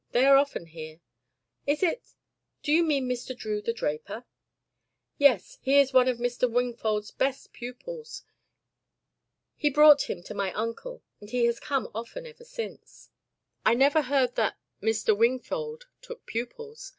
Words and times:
They 0.13 0.25
are 0.25 0.35
often 0.35 0.65
here." 0.65 0.99
"Is 1.67 1.83
it 1.83 2.01
do 2.63 2.71
you 2.71 2.81
mean 2.83 3.07
Mr. 3.07 3.37
Drew, 3.37 3.61
the 3.61 3.71
draper?" 3.71 4.25
"Yes. 5.19 5.59
He 5.61 5.77
is 5.77 5.93
one 5.93 6.07
of 6.07 6.17
Mr. 6.17 6.51
Wingfold's 6.51 7.11
best 7.11 7.53
pupils. 7.53 8.23
He 9.55 9.69
brought 9.69 10.09
him 10.09 10.23
to 10.23 10.33
my 10.33 10.53
uncle, 10.53 11.03
and 11.19 11.29
he 11.29 11.45
has 11.45 11.59
come 11.59 11.87
often 11.93 12.25
ever 12.25 12.45
since." 12.45 13.11
"I 13.63 13.75
never 13.75 14.01
heard 14.01 14.33
that 14.37 14.57
Mr. 14.81 15.15
Wingfold 15.15 15.85
took 16.01 16.25
pupils. 16.25 16.89